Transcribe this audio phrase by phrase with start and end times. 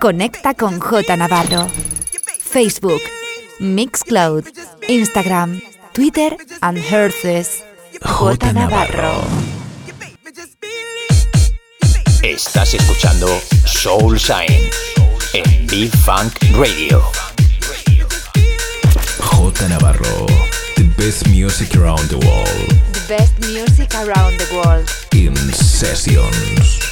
[0.00, 1.68] Conecta con J Navarro.
[2.42, 3.02] Facebook,
[3.58, 4.44] Mixcloud,
[4.88, 5.60] Instagram,
[5.92, 7.62] Twitter and Herces.
[8.02, 9.20] J Navarro.
[12.22, 13.28] Estás escuchando
[13.66, 14.70] Soul Shine
[15.34, 17.02] en B-Funk Radio.
[19.18, 20.26] J Navarro,
[20.76, 22.68] the best music around the world.
[22.94, 24.88] The best music around the world.
[25.12, 26.89] In sessions.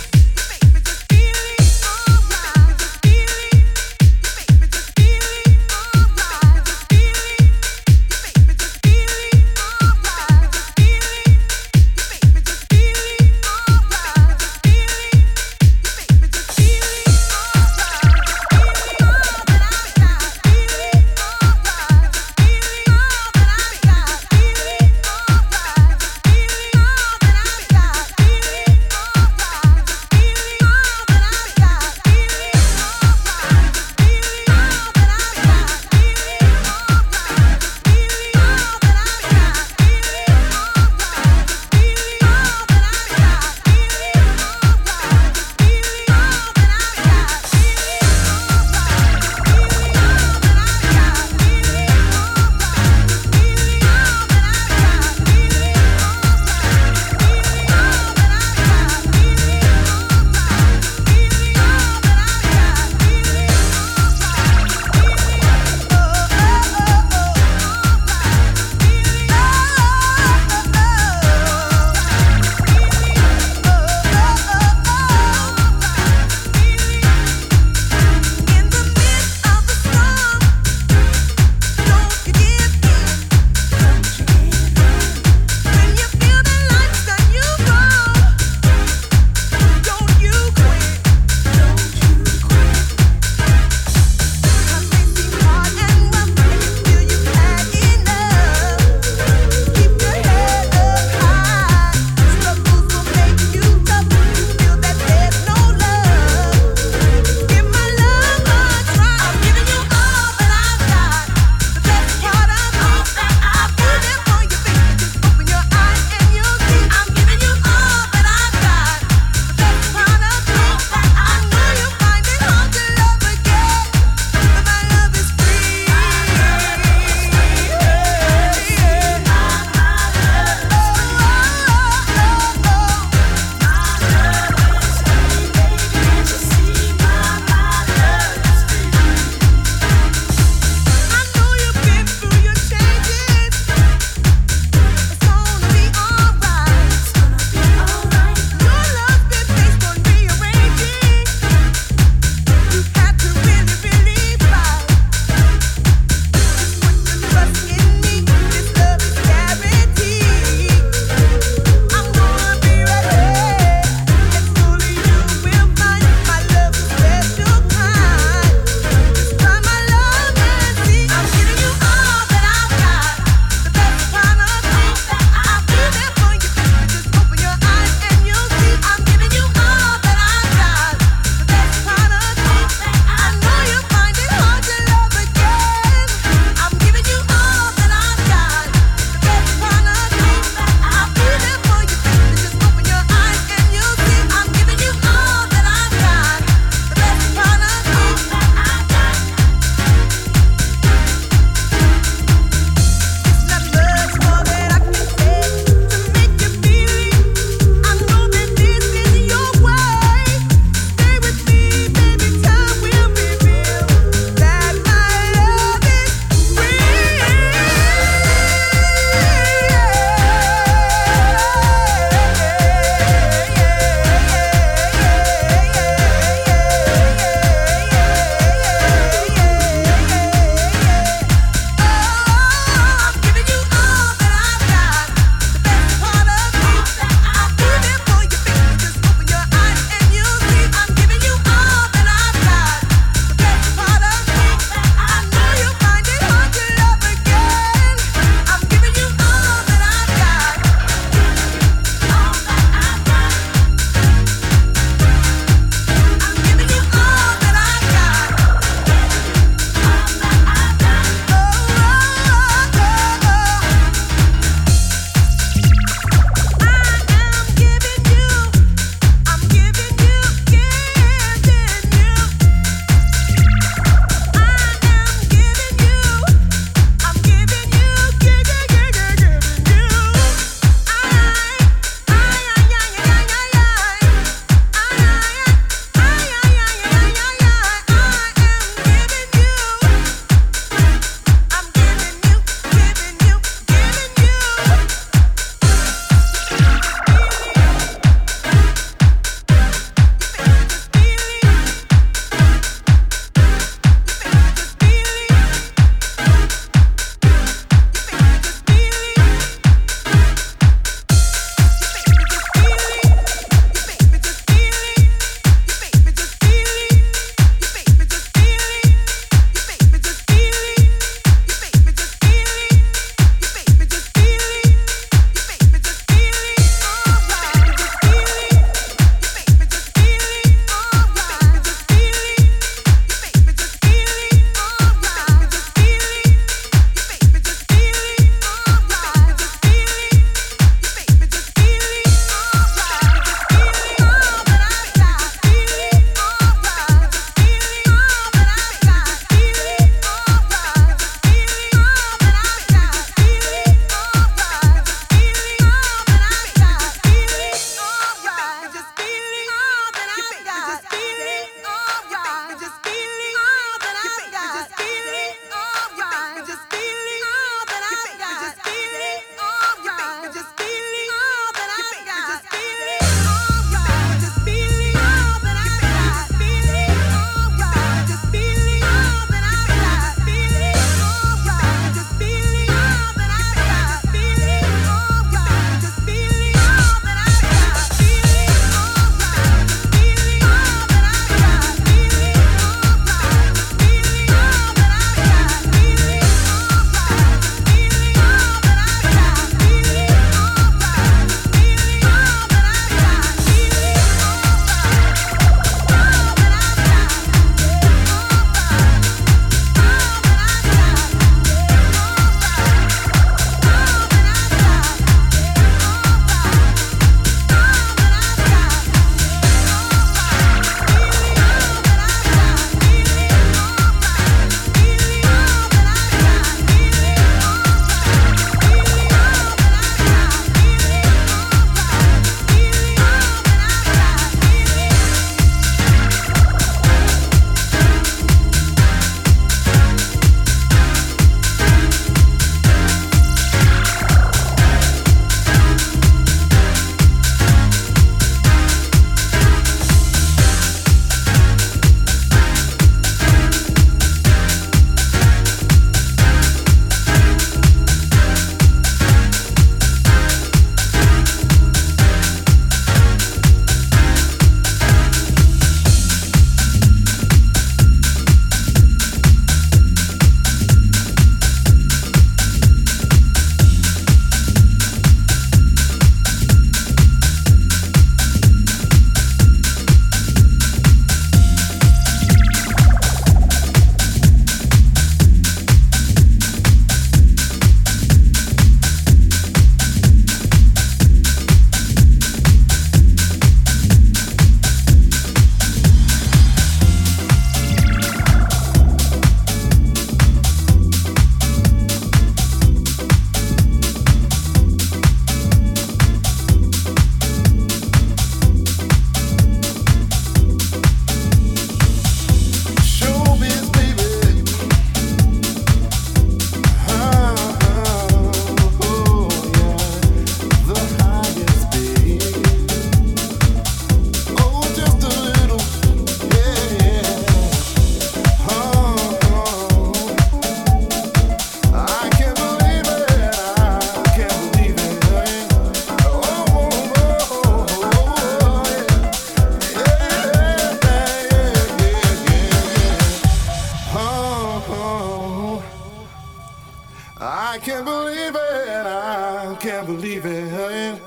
[547.59, 548.87] I can't believe it.
[548.87, 551.01] I can't believe it.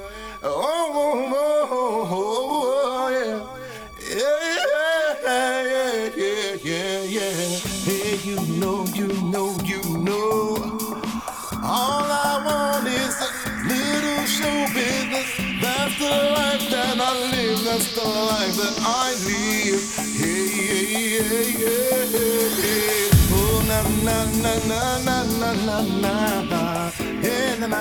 [0.44, 2.28] Oh, oh, oh, oh,
[2.92, 3.40] oh, yeah.
[4.20, 7.60] Yeah, yeah, yeah, yeah, yeah.
[7.88, 10.78] Hey, you know, you know, you know.
[11.64, 13.30] All I want is a
[13.72, 15.32] little show business.
[15.62, 17.64] That's the life that I live.
[17.64, 19.84] That's the life that I live.
[20.20, 20.52] Hey,
[21.16, 23.32] yeah, yeah, yeah, yeah.
[23.40, 26.01] Oh, na, na, na, na, na, na, na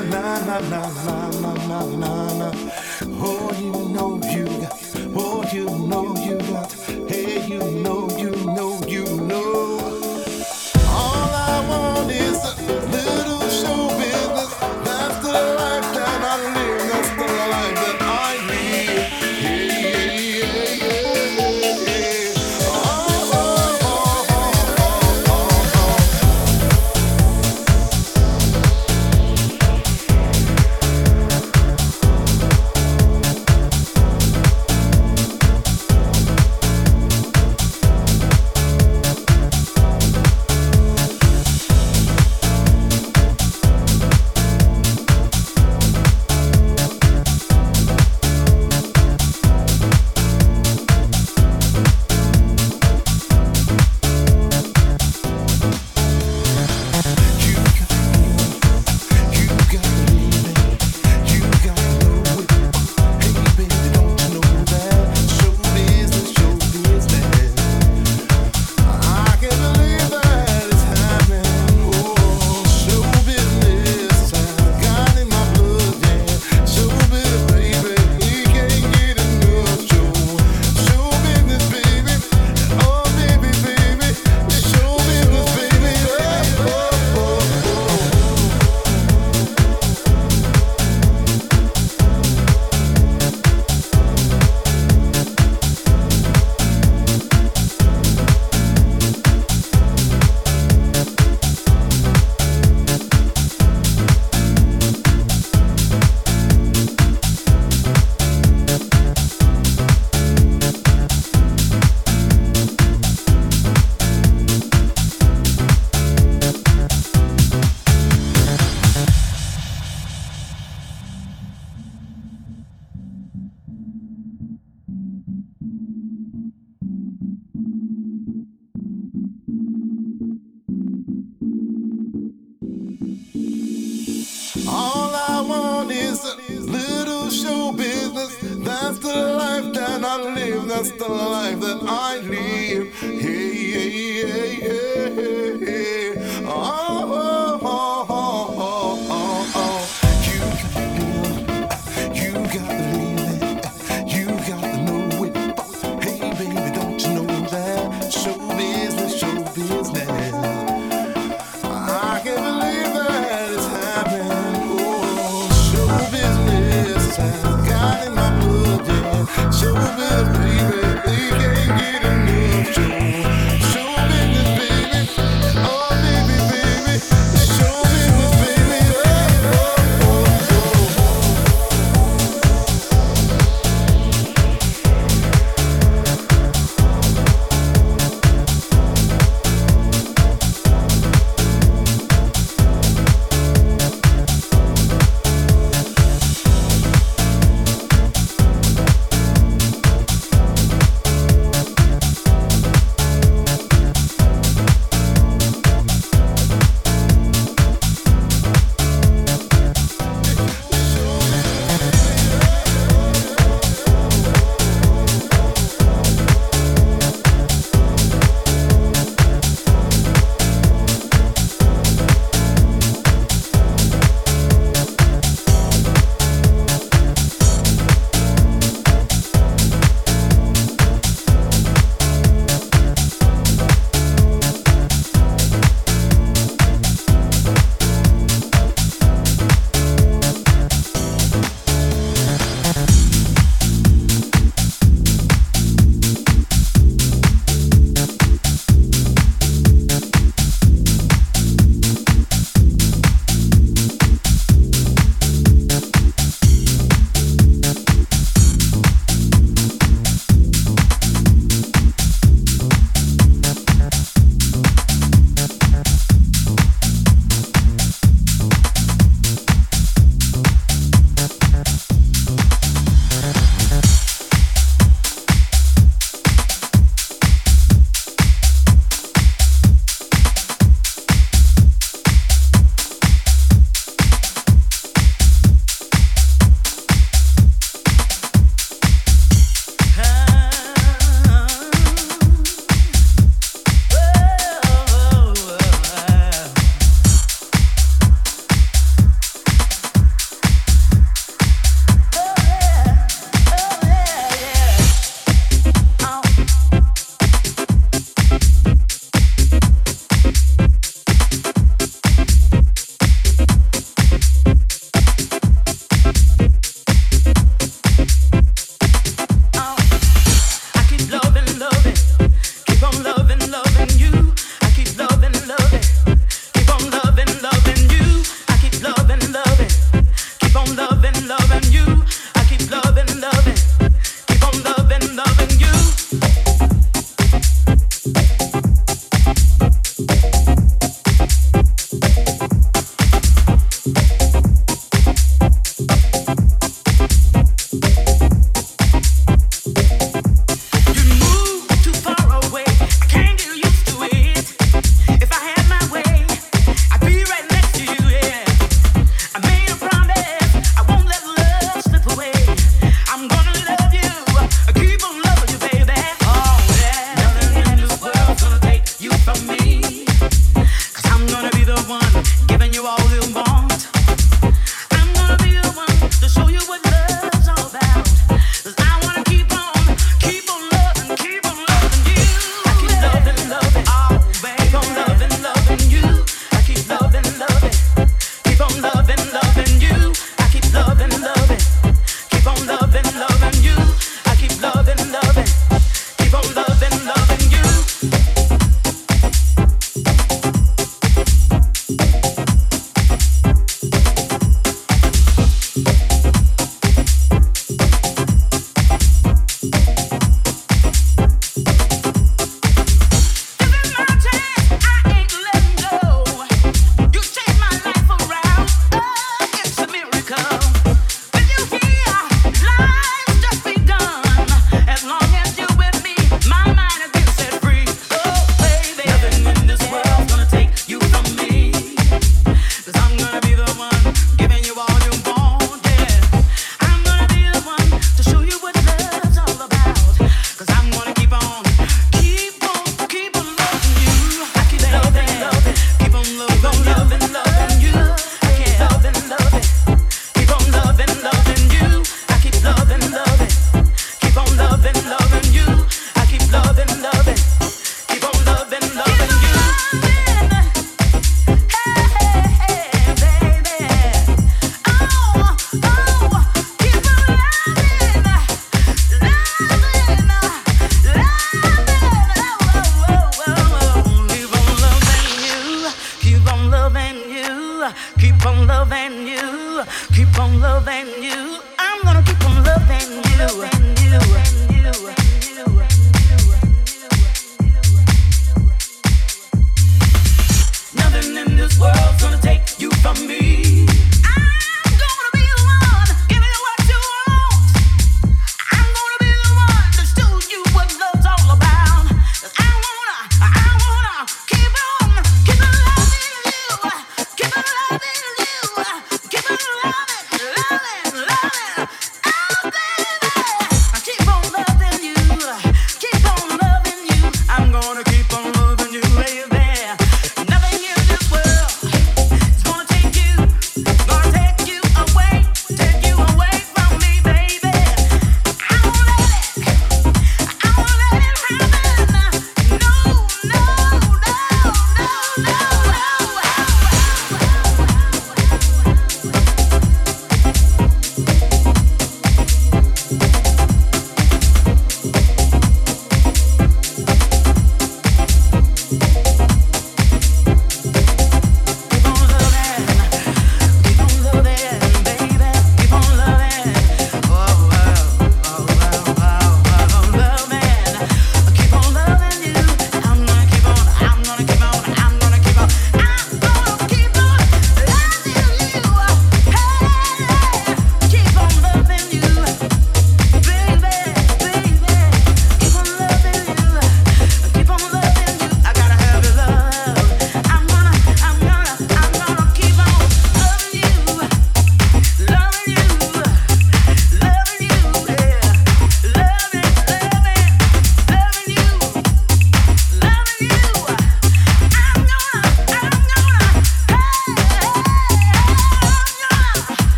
[0.00, 2.52] na na na na na na na na.
[3.18, 4.65] Oh, you know you.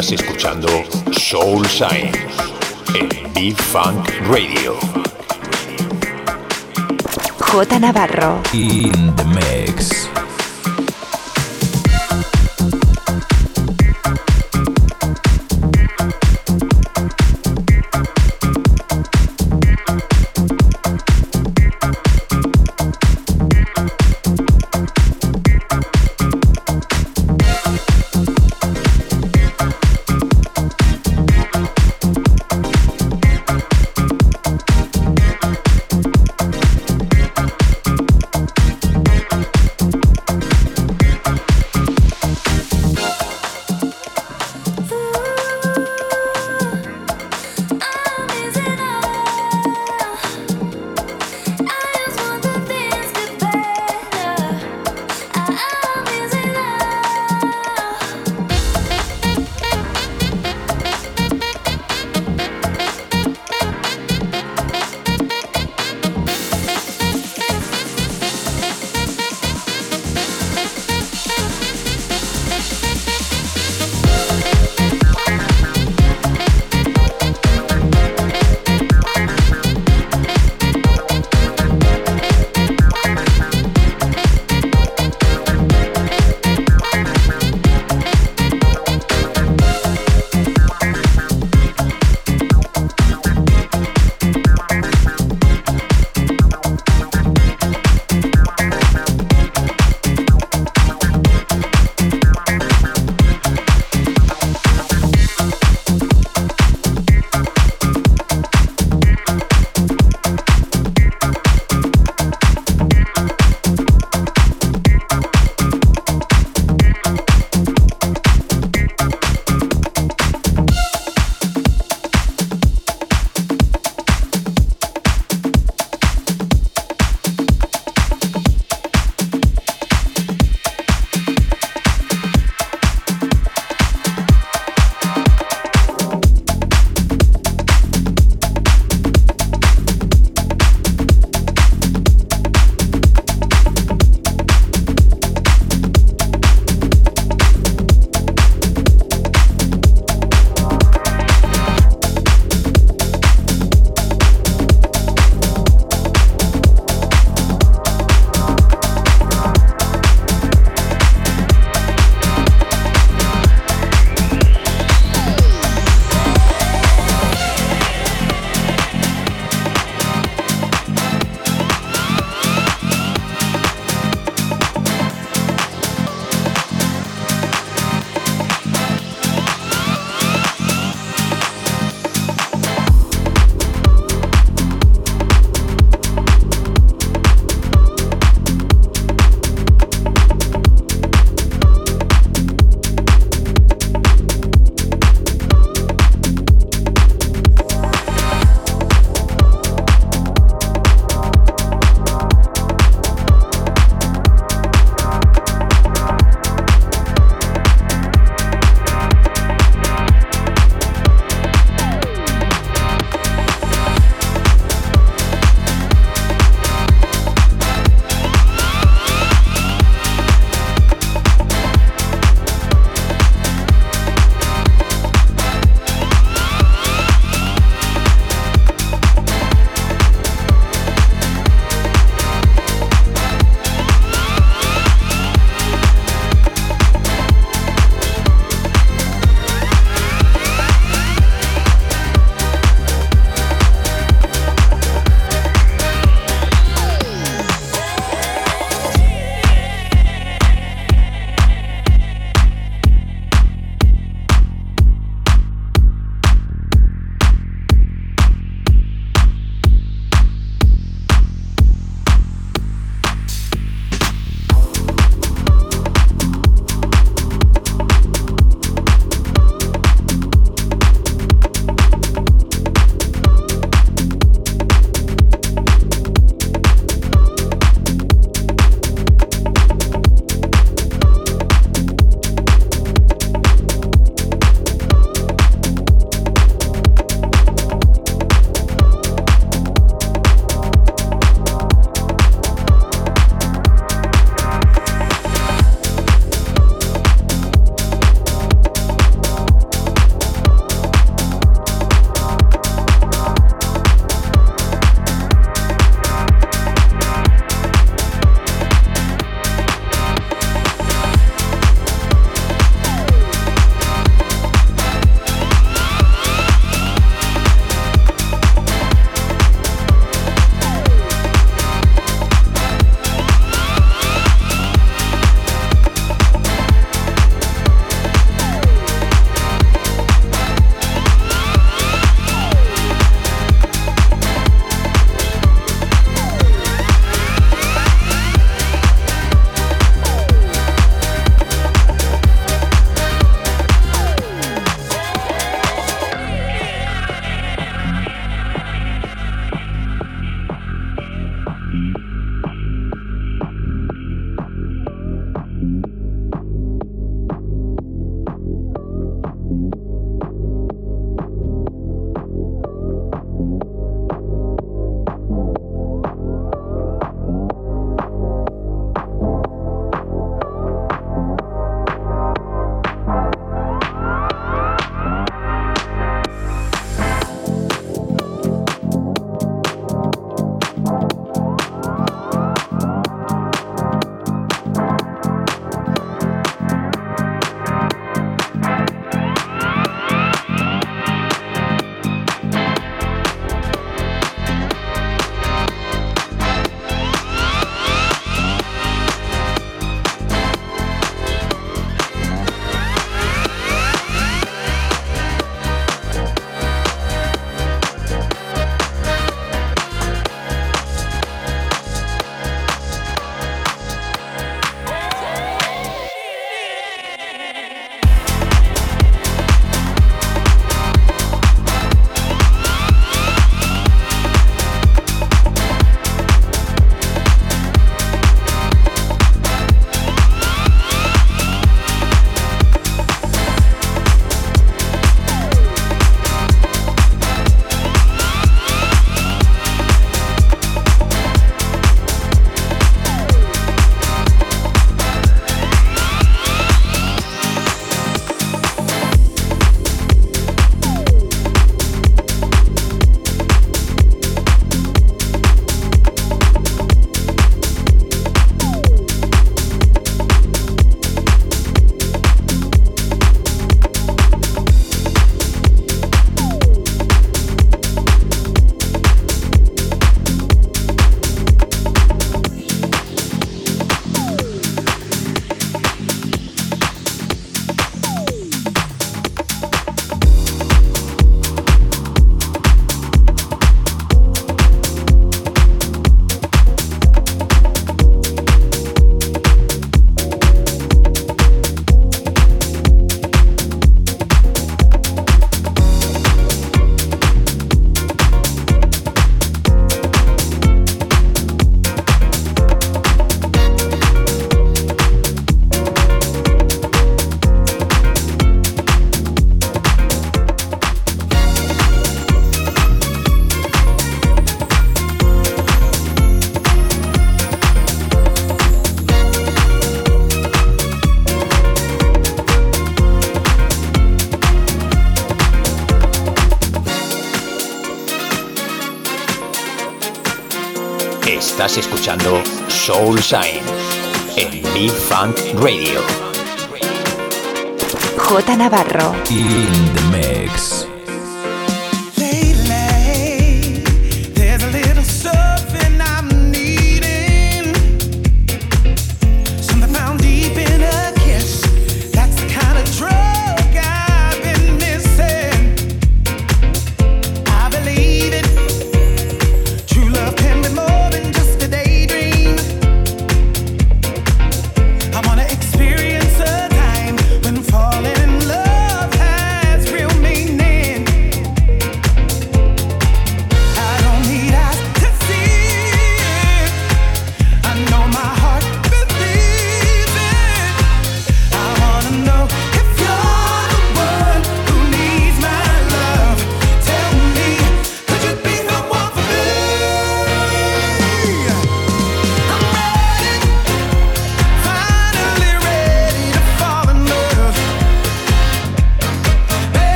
[0.00, 0.68] Estás escuchando
[1.12, 2.10] Soul Shine
[2.94, 4.74] en B-Funk Radio.
[7.38, 8.40] J Navarro.
[8.54, 10.19] In the mix.